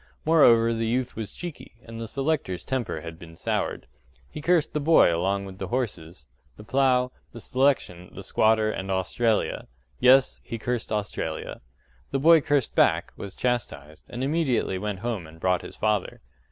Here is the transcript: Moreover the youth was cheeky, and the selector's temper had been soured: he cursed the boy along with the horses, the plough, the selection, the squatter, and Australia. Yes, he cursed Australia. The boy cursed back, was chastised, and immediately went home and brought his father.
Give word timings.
Moreover 0.25 0.73
the 0.73 0.87
youth 0.87 1.15
was 1.15 1.31
cheeky, 1.31 1.75
and 1.85 2.01
the 2.01 2.07
selector's 2.07 2.65
temper 2.65 3.01
had 3.01 3.19
been 3.19 3.35
soured: 3.35 3.85
he 4.31 4.41
cursed 4.41 4.73
the 4.73 4.79
boy 4.79 5.13
along 5.15 5.45
with 5.45 5.59
the 5.59 5.67
horses, 5.67 6.25
the 6.57 6.63
plough, 6.63 7.11
the 7.33 7.39
selection, 7.39 8.09
the 8.11 8.23
squatter, 8.23 8.71
and 8.71 8.89
Australia. 8.89 9.67
Yes, 9.99 10.41
he 10.43 10.57
cursed 10.57 10.91
Australia. 10.91 11.61
The 12.09 12.17
boy 12.19 12.41
cursed 12.41 12.73
back, 12.73 13.13
was 13.15 13.35
chastised, 13.35 14.07
and 14.09 14.23
immediately 14.23 14.79
went 14.79 15.01
home 15.01 15.27
and 15.27 15.39
brought 15.39 15.61
his 15.61 15.75
father. 15.75 16.21